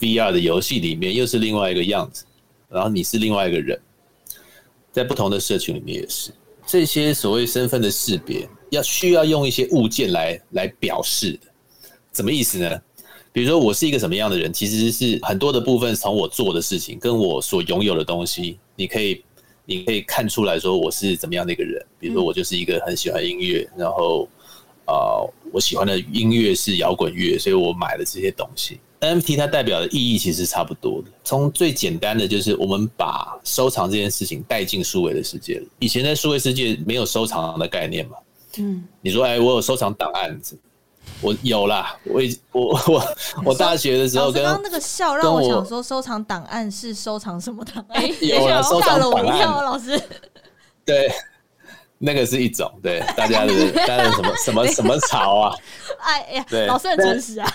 [0.00, 2.24] VR 的游戏里面又是另外一个样子，
[2.68, 3.78] 然后你是另外一个人，
[4.92, 6.30] 在不同的社群里面也是。
[6.66, 11.46] 这些所谓身份的识别，要需要用一些物件来来表示的。
[12.12, 12.80] 什么意思呢？
[13.36, 19.22] 比如说我是一个什么样的人，其实是很多的部分从我做的事情跟我所拥有的东西，你可以
[19.66, 21.84] 你可以看出来说我是怎么样的一个人。
[22.00, 24.26] 比如说我就是一个很喜欢音乐，然后
[24.86, 28.80] 啊、呃，我喜欢的音乐是摇滚乐，所以我买了这些东西。
[29.00, 31.10] NFT 它代表的意义其实差不多的。
[31.22, 35.62] 从最简单的就是我们把收藏这件事情带进数位的世界。
[35.78, 38.16] 以前在数位世界没有收藏的概念嘛？
[38.56, 40.58] 嗯，你说哎，我有收藏档案子，
[41.20, 41.96] 我有啦。
[42.04, 42.20] 我
[42.52, 43.16] 我 我
[43.46, 48.02] 我大学的时候跟刚刚那个笑让我想说，收藏档案是收藏什么档案？
[48.20, 50.00] 有 啦，收藏档案，老师。
[50.84, 51.10] 对。
[51.98, 55.56] 那个是一种对大家的大家的什么什么什么潮啊？
[56.00, 57.50] 哎呀，对，老师很诚实啊。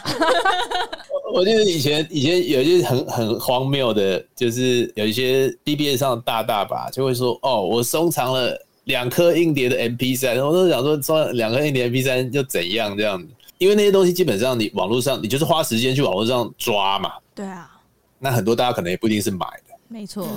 [1.31, 13.27] 我记得以前以前有一些很很荒谬的，就是有一些 BBA 上的大大吧，就会说哦，我收藏了两颗硬碟的 MP 三我都想说装两颗硬碟 MP 三又怎样这样子？
[13.61, 17.11] 因为那些东西基本上你网络上你就是花时间去网络上抓嘛。
[17.35, 17.69] 对啊。
[18.17, 19.75] 那很多大家可能也不一定是买的。
[19.87, 20.27] 没错。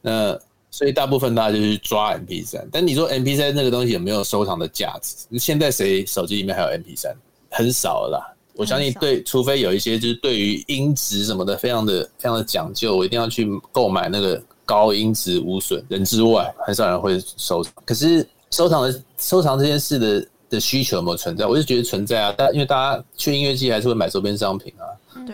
[0.00, 0.38] 那。
[0.72, 5.26] 所以大部分大家就去抓 MP 三但你说 MP 三那个东西有没有收藏的价值？
[5.36, 7.12] 现在谁手机里面还有 MP 三
[7.50, 8.36] 很少了啦。
[8.54, 17.74] 我相信对，除非有一些就是对于音质什么的非常的非常的讲究，我一定要去购买那个高音质无损人之外，很少人会收藏。
[17.84, 21.46] 可是收藏的收藏这件事的的需求有没有存在？
[21.46, 22.34] 我就觉得存在啊。
[22.36, 24.84] 但因为大家去音乐季还是会买周边商品啊，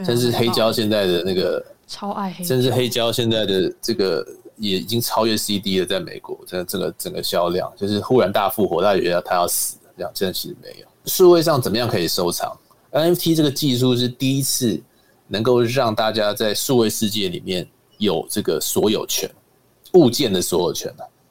[0.04, 4.24] 甚至黑胶现在的那个超爱黑，甚至黑胶现在的这个。
[4.58, 10.86] 也已经超越 CD 了，在美国，这整个整个销量就是忽然大复活，大家觉得他要死了，这样现在其实没有。
[11.04, 12.58] 数位上怎么样可以收藏
[12.90, 14.82] ？NFT 这个技术是第一次
[15.28, 19.30] 能够让大家在数位世界里面有这个所有权，
[19.92, 20.90] 物件的所有权。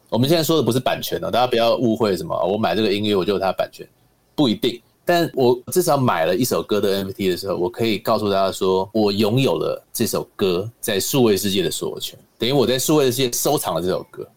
[0.10, 3.88] 我们现在说的不是版权哦，大家不要误会什么，我买这个音乐我就有它的版权，
[4.36, 4.82] 不一定。
[5.08, 12.18] 但我至少买了一首歌的 NFT 的时候，我可以告诉大家说，我拥有了这首歌在数位世界的所有权。
[12.40, 14.28] 等于我在数位世界收藏了这首歌，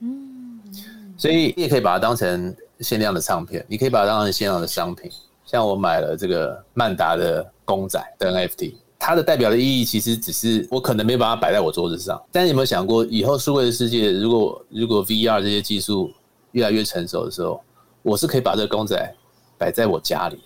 [0.00, 0.60] 嗯，
[1.16, 5.10] 所以你也可以把它当成限量的唱片，你可以把它当成限量的商品。
[5.46, 12.22] 像我买了这个曼达的公仔的 NFT，它的代表的意义其实只是我可能没把它摆在我桌子上。
[12.30, 16.12] 但是有没有想过，以后数位的世界如果如果 VR 这些技术
[16.52, 17.60] 越来越成熟的时候，
[18.02, 18.96] 我是可以把这个公仔
[19.58, 20.38] 摆在我家里。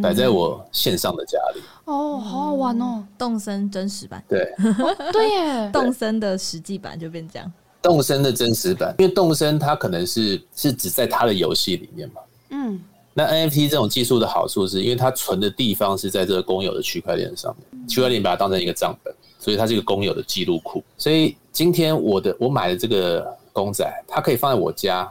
[0.00, 3.04] 摆在我线上的家里哦，好好玩哦！
[3.18, 4.54] 动森真实版，对，
[5.12, 7.52] 对耶，动森的实际版就变这样。
[7.82, 12.20] 动森的真实版，因为动森它可能是是只在它的游戏里面嘛。
[12.50, 12.80] 嗯，
[13.20, 20.82] 那 NFT 这种技术的好处是因为它存的地方是在这个公有的区块链上面，区块链把它当成一个账本，所以它是一个公有的记录库。
[20.96, 25.06] 所以今天我的我买的这个公仔，它可以放在我家，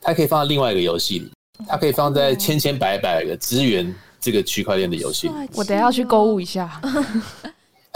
[0.00, 1.30] 它可以放在另外一个游戏里，
[1.66, 3.94] 它可以放在千千百百个资源。
[4.20, 6.80] 这个区块链的游戏，我等下要去购物一下。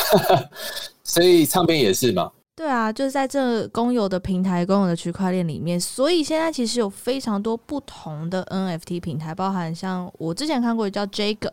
[1.02, 2.30] 所以唱片也是嘛？
[2.58, 11.52] 对啊，就是在这公有的平台、公有的区块链里面，所以现在其实有非常多不同的 NFT 平台，包含像我之前看过叫 Jacob，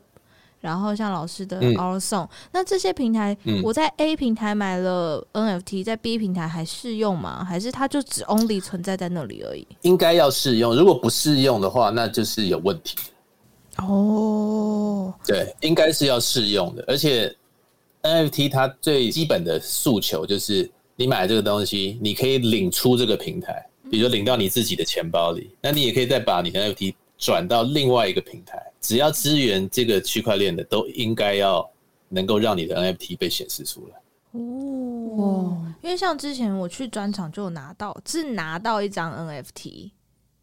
[0.61, 2.29] 然后像老师的 Our Song，嗯。
[2.53, 7.45] 那这些平台，我在 A 平台买了 NFT，在 B 平台还适用吗？
[7.45, 9.67] 还是它就只 only 存在在那里而已？
[9.83, 12.97] 应该要适用，如果不适用的话，那就是有问题。
[13.77, 17.31] 哦，对，应该是要适用的，而且
[18.01, 31.69] NFT 它最基本的诉求就是你买这个东西，你可以领出这个平台，比如说领到你自己的钱包里，那你也可以再把你的 NFT 转到另外一个平台，只要支援这个区块链的，都应该要
[32.07, 33.95] 能够让你的 NFT 被显示出来。
[34.31, 39.91] 哦，因为像之前我去专场就有拿到，是拿到一张 NFT。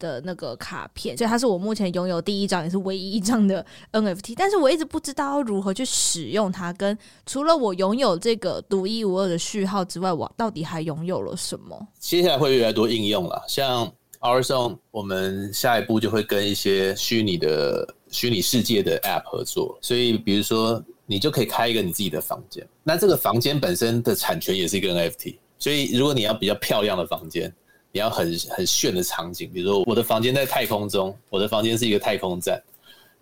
[0.03, 6.73] 的那个卡片，所以它是我目前拥有第一张也是唯一一张的 NFT，但是我一直不知道如何去使用它。
[6.73, 11.87] 跟除了我拥有这个独一无二的序号之外，我到底还拥有了什么？
[11.99, 13.89] 接下来会越来越多应用了，像
[14.19, 19.77] OurSong，我们下一步就会跟一些虚拟的虚拟世界的 App 合作。
[19.81, 25.37] 所以，比如说你就可以开一个你自己的房间，那这个房间本身的产权也是一个 NFT。
[25.57, 27.53] 所以，如果你要比较漂亮的房间。
[27.95, 32.59] 你要很很炫的场景，比如说我的房间在太空中，我的房间是一个太空站，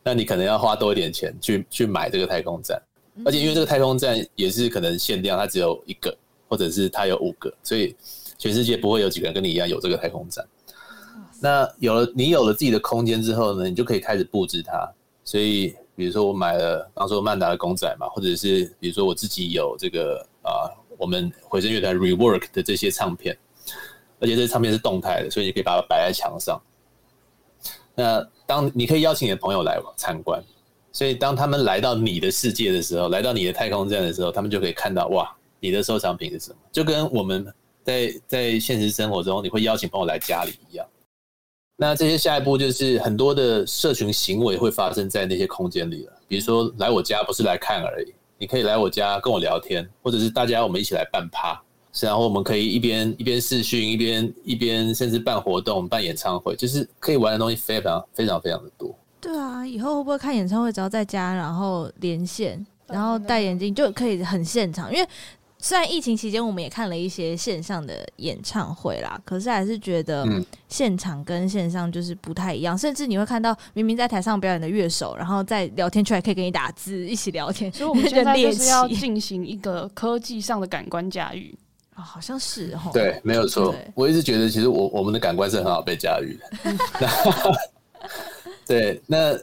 [0.01, 2.81] 那你可能要花多一点钱去去买这个太空站，
[3.25, 7.93] 而且因为这个太空站也是可能限量，它只有一个，或者是它有五个，所以
[8.37, 10.47] 全世界不会有几个人跟你一样有这个太空站。
[11.41, 14.89] 那有了你有了自己的空间之后呢，你就可以开始布置它。
[15.25, 23.37] 所以比如说我买了，刚说曼达的公仔嘛，或者是比如说我自己有这个啊，我们回声乐团 rework 的这些唱片。
[24.21, 26.61] 而且这唱片是动态的，所以你可以把它摆在墙上。
[27.95, 30.41] 那当你可以邀请你的朋友来参观，
[30.93, 35.29] 所以当他们来到你的世界的时候，来到你的太空站的时候，他们就可以看到哇，
[35.59, 36.55] 你的收藏品是什么？
[36.71, 37.45] 就跟我们
[37.83, 40.87] 在在现实生活中，你会邀请朋友来家里一样。
[41.75, 46.13] 那这些下一步就是很多的社群行为会发生在那些空间里了。
[46.27, 51.59] 比如说来我家不是来看而已，你可以来我家跟我聊天，或者是大家我们一起来办趴，
[51.99, 58.95] 然后我们可以一边一边试训，一边一边甚至办活动、办演唱会，就是可以玩的东西非常非常非常的多。
[59.19, 64.91] 对啊，以后会不会看演唱会只要在家，然后连线，然后戴眼镜就可以很现场？
[64.91, 65.07] 因为
[65.59, 70.25] 虽然疫情期间我们也看了一些线上的演唱会啦，可是还是觉得
[70.67, 72.75] 现场跟线上就是不太一样。
[72.75, 77.71] 甚至你会看到明明在台上表演的乐手，然后在聊天区还可以跟你打字，一起聊天。
[77.71, 81.55] 所以我们现在 就是要进行一个科技上的感官驾驭
[81.95, 82.89] 啊，好像是哦。
[82.93, 83.75] 对，没有错。
[83.95, 87.07] 我一直觉得其实我我们的感官是很好被驾驭的。
[88.65, 89.37] 对，那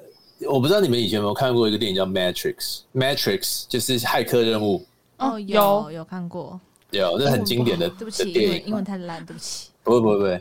[0.51, 2.55] 我不知道你们以前有没有看过一个电影叫《Matrix》
[2.95, 4.85] ，Matrix 就是骇客任务。
[5.19, 6.59] 哦，有有看过，
[6.91, 7.89] 有，这是很经典的。
[7.91, 9.69] 对不起，因为英文太烂，对不起。
[9.83, 10.41] 不会不会不会，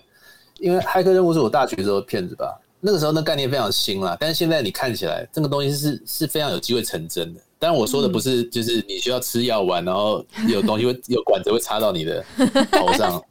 [0.60, 2.58] 因为《骇客任务》是我大学时候的片子吧？
[2.80, 7.42] 那个时候那概念非常新啦，但是现在你看起来，这个东西是是非常有机会成真的。
[7.60, 12.24] 当然我说的不是就是你需要吃药丸，然后有东西会 有管子会插到你的
[12.72, 13.22] 头上，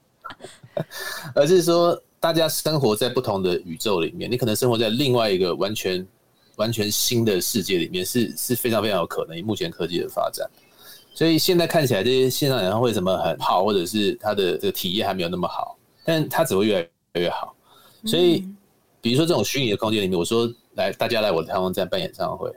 [1.34, 6.06] 而是说大家生活在不同的宇宙里面，你可能生活在另外一个完全
[6.56, 9.38] 完全新的世界里面，是是非常非常有可能。
[9.38, 10.48] 以目前科技的发展。
[11.14, 16.78] 所以现在看起来这些线上演唱会什么很好，或者是它的这个体验还没有那么好，但它只会越
[17.14, 17.54] 来越好。
[18.04, 18.46] 所以，
[19.00, 22.52] 比如说这种虚拟的空间里面，我说来大家来我的太空站办演唱会，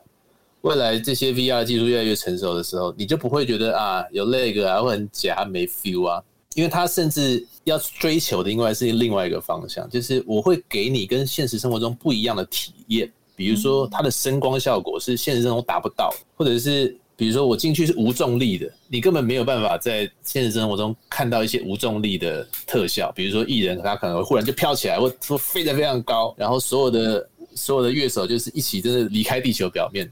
[0.61, 6.23] 未来这些 VR 技术越来越成熟的时候，你就不会觉得啊有 lag 啊会很假没 feel 啊，
[6.55, 16.95] 因为它甚至要追求的应该是另外一个方向，就是我会给你跟现实生活中不一样的体验，比如说它的声光效果是现实生活中达不到，或者是。
[17.19, 23.11] 比如说我进去是无重力的，你根本没有办法在现实生活中看到一些无重力的特效。
[23.11, 30.09] 比如说艺人他可能会忽然就飘起来，或说飞得非常高，然后所有的所有的乐手就是一起真的离开地球表面。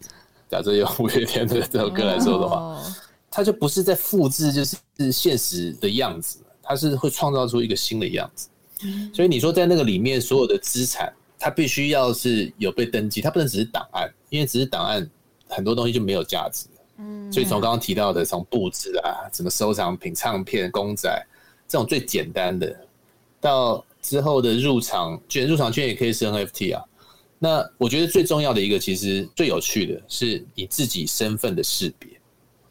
[0.50, 2.82] 假设用五月天的这首歌来说的话，
[3.30, 8.48] 它就不是在复制就是现实的样子，它是会创造出一个新的样子。
[9.14, 15.10] 所以你说在那个里面所有的资产，它必须要是有被登记，它不能只是档案，因为只是档案
[15.50, 16.68] 很多东西就没有价值。
[16.98, 21.10] 嗯，所以从刚刚提到的，从布置啊，什么收藏品、唱片、公仔
[21.68, 22.76] 这种最简单的，
[23.42, 26.84] 到之后的入场券，入场券也可以是 NFT 啊。
[27.40, 32.10] 那我觉得最重要的一个，其实最有趣的是你自己身份的识别。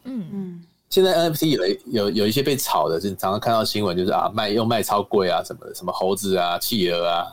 [0.03, 7.27] 嗯嗯，现在 NFT 有有有一些被炒的，就是常常看到新闻，就是啊卖又卖超贵啊，什么的什么猴子啊、企鹅啊，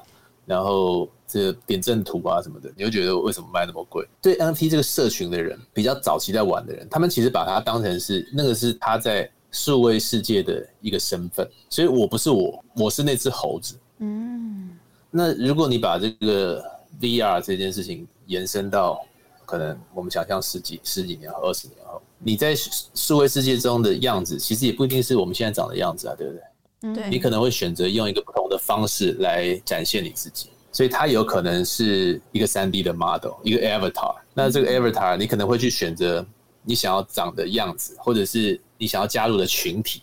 [0.46, 1.08] 然后。
[1.26, 4.06] 这点阵图啊什么的，你就觉得为什么卖那么贵？
[4.22, 13.74] 对 NFT 这个社群的人，比较早期在玩的人，他们其实把它当成是那个是他在数位世界的一个身份，所以我不是我，我是那只猴子。
[13.98, 14.78] 嗯，
[15.10, 16.62] 那如果你把这个
[17.00, 19.04] VR 这件事情延伸到
[19.44, 22.54] 可能我们想象十几十几年后、二十年后，你在
[22.94, 26.94] 数位世界中的样子，其实也不一定是我们现在长的样子啊，对不对？
[26.94, 30.50] 对，你可能会选择用一个不同的方式来展现你自己。
[30.70, 34.14] 所以它有可能是一个三 D 的 model，一个 avatar。
[34.34, 36.26] 那这个 avatar 你可能会去选择
[36.62, 40.02] 你想要长的样子，或者是你想要加入的群体。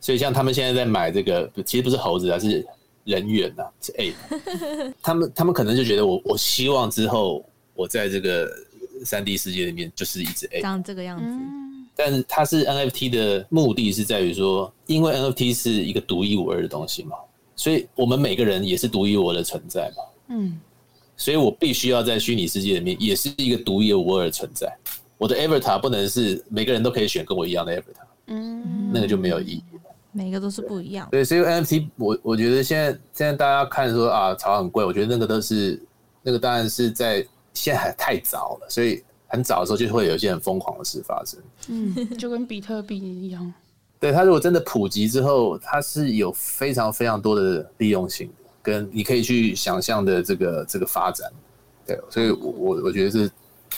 [0.00, 2.66] 所以像他们现在在买这个，其实不是猴子啊，是
[3.10, 4.92] 人猿呐，是 ape。
[5.02, 7.44] 他们他们可能就觉得我我希望之后
[7.74, 8.48] 我在这个
[9.04, 11.26] 三 D 世界里面就是一只长这个样子。
[11.96, 17.16] 但是它是 NFT 的目的是在于说，因为 NFT 是一个独一无二的东西嘛。
[17.56, 20.58] 所以我们每个人也是独一无二的存在嘛，嗯，
[21.14, 24.74] 所以我必须要在虚拟世界里面也是一个独一无二的存在。
[25.18, 29.62] 我的 avatar 不能是每个人都可以选跟我一样的 avatar，嗯，那个就没有意义。
[30.12, 31.08] 每个都是不一样。
[31.10, 35.80] 对，所以 NFT，我我觉得现在现在大家看说啊，炒很贵，我觉得那个都是
[36.22, 41.40] 那个当然是在现在还太早了，所以很早的时候就会有一些很疯狂的事发生。
[41.68, 43.52] 嗯，就跟比特币一样。
[44.00, 48.30] 对，它如果真的普及之后，它是有非常非常多的利用性，
[48.62, 51.30] 跟你可以去想象的这个这个发展。
[51.86, 53.30] 对，所以我我我觉得是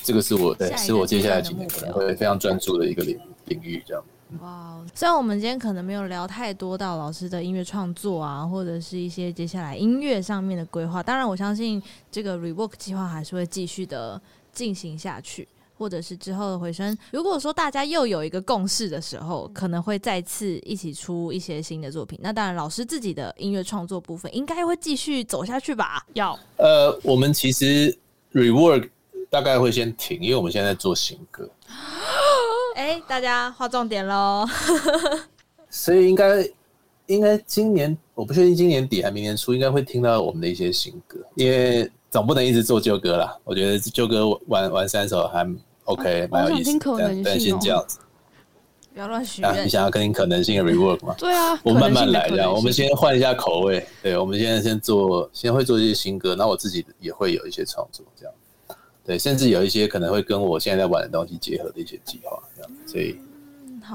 [0.03, 4.05] 这个是我对是我接下来几年可能会非常专注的一个领领域，这样。
[4.41, 14.21] 哇，虽然我们今天可能没有聊太多到老师的音乐创作啊，或者是一些接下来音乐上面的规划，当然我相信这个 Rework 计划还是会继续的
[14.53, 15.47] 进行下去。
[15.79, 22.17] 或者是之后的回声，如果说大家又有一个共识的时候，可能会再次一起出一些新的作品。
[22.23, 26.07] 那当然，老师自己的音乐创作部分应该会继续走下去吧？
[26.13, 27.99] 要呃，我们其实
[28.33, 28.89] rework
[29.29, 31.51] 大概会先停，因为我们现在在做新歌。
[32.75, 34.47] 哎、欸，大家划重点喽！
[35.69, 36.49] 所以应该
[37.07, 43.37] 应该今年我不确定今年底还明年初应该会听到我们的一些新歌，因为总不能一直做旧歌啦。
[43.45, 45.47] 我觉得旧歌玩玩三首还
[45.85, 46.79] OK，蛮、啊、有意思。
[46.99, 47.99] 但但先这样子，
[48.93, 49.65] 不要乱许愿。
[49.65, 51.15] 你想要跟可能性的 rework 吗？
[51.19, 53.87] 对啊，我慢慢来，这样我们先换一下口味。
[54.03, 58.35] 对，我们现在先做，先会做一些新歌，然后我自己也会有一些创作，这样。
[59.05, 63.19] 对，甚至有一些可能会跟我现在在玩的东西结合的一些计划，这样，所以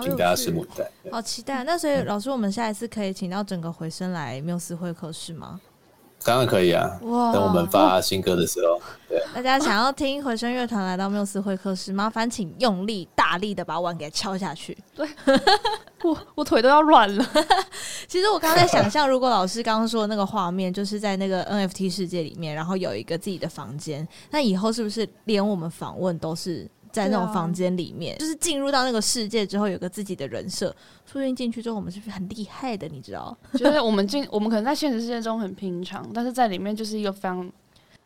[0.02, 0.92] 请大家拭目以待。
[1.10, 1.64] 好期待！
[1.64, 5.62] 那所以老师，我们下一次可以请到整个回声来缪斯会客室吗？
[6.24, 6.90] 当然可以啊！
[7.04, 14.78] 哇，等我们发新歌的时候，对，大家想要听回声乐团来到缪斯会客室，麻烦请用力、大力的把碗给敲下去。
[14.94, 15.08] 对，
[16.04, 17.26] 我我腿都要软了。
[18.08, 26.70] 其实我刚刚在想象，如果老师刚刚说的那个画面，就是在那个 NFT 世界里面，然后有一个自己的房间，那以后是不是连我们访问都是？
[26.98, 30.76] 在那种房间里面，啊、就是进入到那个世界之后，有个自己的人设。
[31.06, 32.88] 出现进去之后，我们是不是很厉害的？
[32.90, 33.38] 你知道？
[33.54, 37.50] 就是我们进，我们可能在现实世界中很平常，但是在里面就是一个非常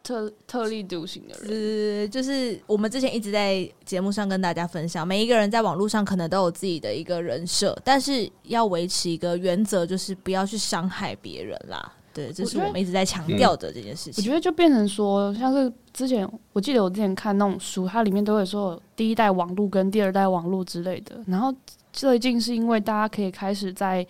[0.03, 1.47] 特特立独行的人。
[1.47, 11.93] 是，就是我们之前一直在节目上跟大家分享，每一个人在网络上可能都有自己的一个人设，但是要维持一个原则，就是不要去伤害别人啦。
[12.13, 14.21] 对，这是我们一直在强调的这件事情。
[14.21, 21.23] 我觉得就变成说，像是之前我记得我之前看那种书，它里面都会说第一代网络跟第二代网络之类的。
[21.27, 21.53] 然后
[21.93, 24.05] 最近是因为大家可以开始在，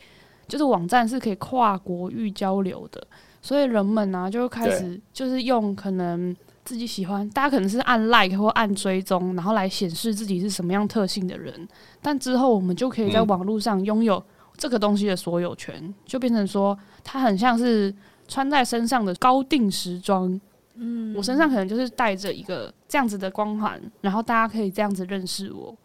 [0.48, 3.06] 就是网站是可以跨国域交流的，
[3.40, 6.36] 所以人们呢、啊、就开始就是用可能
[6.66, 11.68] 自己喜欢，大家可能是按 like 或按追踪，然后来显示自己是什么样特性的人。
[12.02, 14.24] 但之后我们就可以在网络上拥有。
[14.62, 17.92] 这个东西的所有权就变成说，它很像是
[18.28, 20.40] 穿在身上的高定时装。
[20.76, 25.76] 嗯，我身上可能就是带着一个这样子的光环，然后大家可以这样子认识我，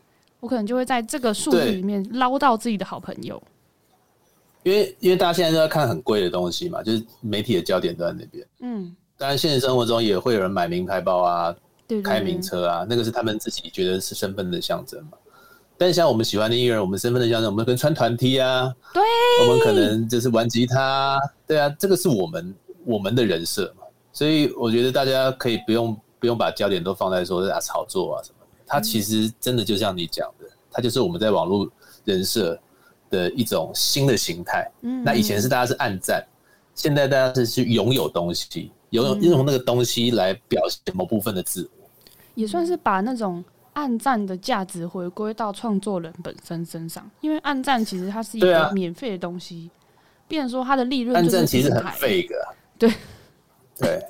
[0.40, 3.42] 我可能就会在这个数据里面捞到自己的好朋友。
[4.62, 8.46] 因为因为大家现在都在看很贵的东西嘛，就是媒体的焦点都在那边。
[8.60, 11.50] 嗯，当然现实生活中也会有人买名牌包啊，
[11.88, 15.16] 对对对，开名车啊，那个是他们自己觉得是身份的象征嘛。
[15.78, 19.02] 但像我们喜欢的艺人，我们身份的象征，我们可能穿团 T 啊，对，
[19.42, 22.54] 我们可能就是玩吉他，对啊，这个是我们
[22.84, 23.84] 我们的人设嘛。
[24.10, 31.70] 所以我觉得大家可以不用不用把焦点都放在说啊炒作啊什么的，它其实真的就像你讲的，它就是我们在网络
[32.04, 32.58] 人设
[33.10, 34.66] 的一种新的形态。
[34.80, 36.26] 嗯，那以前是大家是暗赞，
[36.74, 41.86] 现在大家是去拥有东西，拥有用那个东西来表现某部分的自我，
[42.34, 43.44] 也算是把那种。
[43.76, 49.70] 按赞的价值回归到创作人本身身上，因为暗赞其实它是一个免费的东西，
[50.26, 51.14] 变成说它的利润。
[51.14, 52.34] 暗赞其实很废的，
[52.78, 52.90] 对
[53.78, 54.02] 对，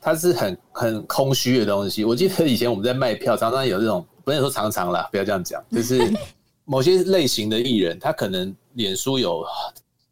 [0.00, 2.04] 它是很很空虚的东西。
[2.04, 6.12] 我记得以前我们在卖票，常常有这种，不能说常常啦，不要这样讲，就是
[6.66, 9.46] 某些类型的艺人，他可能脸书有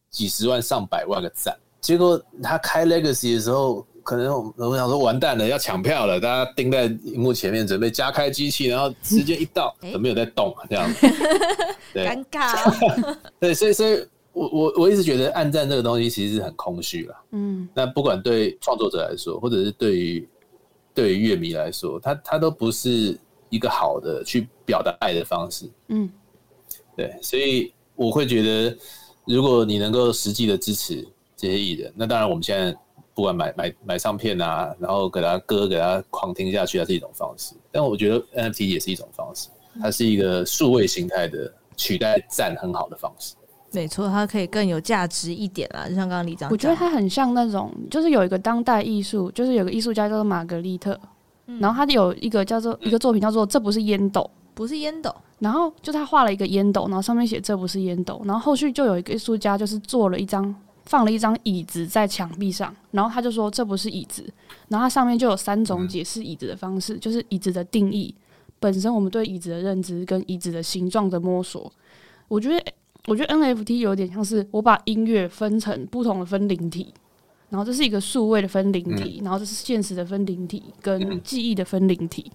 [0.09, 3.85] 几十万、上百万个赞，结果他开 Legacy 的时候。
[4.03, 11.07] 可能我们想说完蛋了，要抢票了，大家盯在荧幕前面准备加开机器，然后时间一到， 都没有在动，这样 子，
[11.95, 13.17] 尴尬。
[13.39, 17.15] 对，所以所以我我我一直觉得暗赞这个东西其实是很空虚了。
[17.33, 20.29] 嗯，那不管对创作者来说，或者是对于
[20.95, 25.71] 对于乐迷来说，他他都不是一个好的去表达爱的方式。
[25.89, 26.11] 嗯，
[26.97, 28.77] 对，所以我会觉得，
[29.27, 32.77] 如果你能够实际的支持这些艺人，那当然我们现在。
[33.21, 37.55] 不管买买买唱片啊，然后给他歌，给他狂听下去，它是一种方式。
[37.71, 43.35] 但我觉得 NFT 也是一种方式，它是一个数位形态的取代赞很好的方式。
[43.73, 45.87] 没错，它可以更有价值一点啦。
[45.87, 50.99] 就像刚刚李章，我觉得它很像那种，就是有一个当代艺术，就是有个艺术家叫做玛格丽特，
[51.45, 54.23] 嗯、然后他有一个叫做一个作品叫做《这不是烟斗》，
[54.55, 55.15] 不是烟斗。
[55.41, 58.23] 然后就他画了一个烟斗，然后上面写这不是烟斗。
[58.25, 60.55] 然后后续就有一个艺术家就是做了一张。
[60.87, 64.25] 放了一张椅子在墙壁上，然后他就说这不是椅子，
[64.69, 68.15] 然后它上面就有三种解释椅子的方式，就是椅子的定义
[68.59, 71.73] 本身，我们对椅子的认知跟椅子的形状的摸索。
[72.29, 72.73] 我觉得，
[73.07, 76.93] 我觉得 NFT 有点像是我把音乐分成不同的分灵体，
[77.49, 82.31] 然后这是一个数位的分灵体，然后这是现实的分灵体跟记忆的分灵体。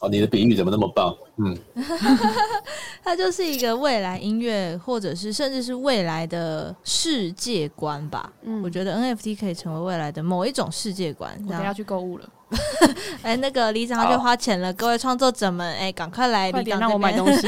[0.00, 1.16] 哦，你的比喻怎么那么棒？
[1.38, 1.56] 嗯，
[3.04, 8.32] 它就是一个未来音乐，或者是甚至是未来的世界观吧。
[8.42, 11.32] 嗯，我觉得 NFT 可以成为未来的某一种世界观。
[11.46, 12.28] 我等下去购物了。
[13.20, 17.46] 哎，那个里长就花钱了，各位创作者们，哎，赶快来里长让我买东西。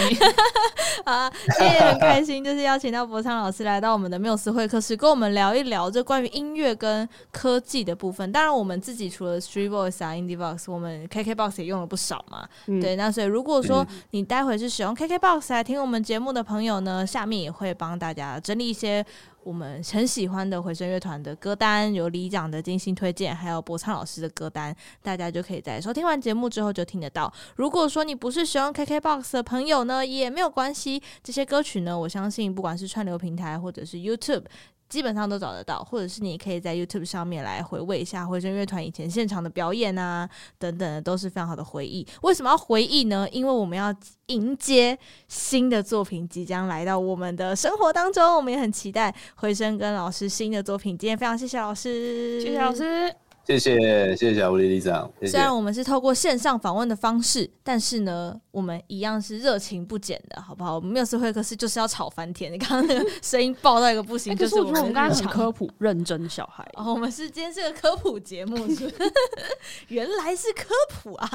[1.05, 8.31] 啊，今天也很开心，就是邀请到博昌老师来到我们的缪斯会客室，跟我们聊一聊这关于音乐跟科技的部分。
[8.31, 12.47] 当然，我们自己除了 StreetVoice 啊、Indie Box，我们 KKBox 也用了不少嘛。
[12.67, 13.80] 嗯、对，那所以如果说
[14.11, 19.05] 你待会是使用 KKBox 来听我们节目的朋友呢，下面也会帮大家整理一些。
[19.43, 27.33] 我们很喜欢的回声乐团的歌单，有李长的精心推荐，还有博昌老师的歌单，大家就可以在收听完节目之后就听得到。
[27.57, 34.45] 如果说你不是使用 KKBOX 的朋友呢，也没有关系，这些歌曲呢，我相信不管是串流平台或者是 YouTube。
[34.91, 40.29] 基本上都找得到，或者是你可以在 YouTube 上面来回味一下回声乐团以前现场的表演啊，
[40.59, 42.07] 等等的都是非常好的回忆。
[42.23, 43.27] 为什么要回忆呢？
[43.31, 43.95] 因为我们要
[44.27, 50.99] 迎接新的作品即将来到我们的生活当中，我们也很期待回声跟老师新的作品。
[50.99, 53.15] 今天非常谢谢老师，谢谢老师。
[53.51, 55.11] 谢谢谢谢小狐狸里长。
[55.19, 55.33] 谢谢。
[55.33, 60.77] 虽然我们是透过线上访问的方式，但是呢，我们一样是热情不减的，好不好？
[60.77, 62.53] 我们缪斯会客室就是要吵翻天。
[62.53, 66.65] 你刚刚那个声音爆到一个不行，就是我们刚刚很科普认真小孩。
[66.75, 69.13] 哦，我们是今天是个科普节目，是不是？
[69.89, 71.29] 原来是科普啊！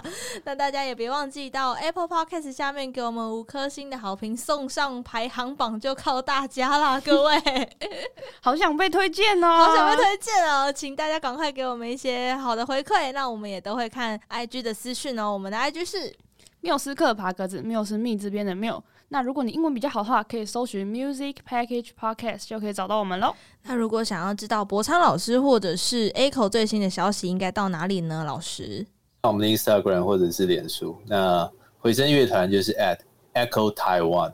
[0.45, 7.35] 那大家也别忘记到 Apple Podcast 下面给我们五颗星的好评，送上排行榜就靠大家啦，各位！
[8.39, 12.04] 好想被推荐哦，好想被推荐哦，请大家赶快给我们一些。
[12.05, 15.33] 些好的回馈，那我们也都会看 IG 的私讯哦。
[15.33, 16.15] 我们的 IG 是
[16.61, 18.83] 缪斯克爬格子，缪是密这边的缪。
[19.09, 23.33] 那如果你英文比较好的话，可以搜寻 Music Package Podcast 就可以找到我们喽。
[23.63, 28.23] 那如果想要知道博昌老师或者是 Echo 最新的消息，应该到哪里呢？
[28.23, 28.85] 老师，
[29.23, 30.95] 那我们的 Instagram 或者是脸书。
[31.07, 31.49] 那
[31.79, 32.99] 回声乐团就是 at
[33.33, 34.33] Echo Taiwan，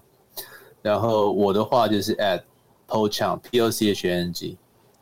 [0.81, 2.41] 然后我的话就是 at
[2.85, 4.57] Pochang P O C H N G。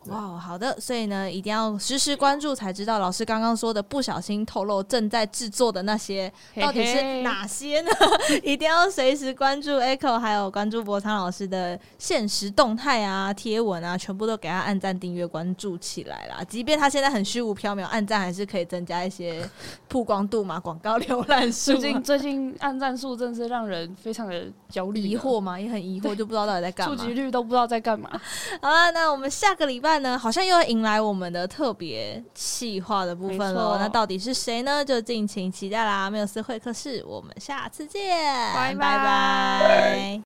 [0.05, 7.91] 哇好的，所以呢，一定要时时关注，才知道老师刚刚说的不小心透露正在制作的那些到底是哪些呢？
[7.99, 16.41] 嘿 嘿一定要随时关注 Echo，还有关注博昌老师的现实动态啊、贴文啊，全部都给他按赞、订阅、关注起来啦。
[16.45, 19.47] 即便他现在很虚无缥缈，按赞还是可以增加一些
[19.89, 21.73] 曝光度嘛，广告浏览数。
[21.73, 28.09] 最近最近按赞数真是让人非常的焦虑、疑惑嘛，也很疑惑， 就不知道到底在干嘛，触及率都不知道在干嘛。
[28.61, 29.88] 好了，那我们下个礼拜。
[29.97, 33.77] 呢，好像又要迎来我们的特别企划的部分了。
[33.79, 34.85] 那到底是谁呢？
[34.85, 36.07] 就敬请期待啦！
[36.09, 38.15] 缪斯会客室，我们下次见，
[38.53, 40.17] 拜拜拜。